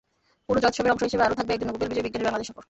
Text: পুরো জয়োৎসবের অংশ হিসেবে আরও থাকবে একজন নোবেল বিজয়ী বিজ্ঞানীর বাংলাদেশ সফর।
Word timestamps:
পুরো 0.45 0.59
জয়োৎসবের 0.63 0.93
অংশ 0.93 1.01
হিসেবে 1.07 1.25
আরও 1.25 1.37
থাকবে 1.39 1.51
একজন 1.53 1.67
নোবেল 1.69 1.89
বিজয়ী 1.89 2.05
বিজ্ঞানীর 2.05 2.27
বাংলাদেশ 2.27 2.47
সফর। 2.49 2.59